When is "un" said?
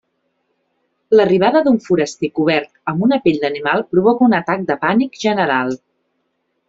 4.31-4.35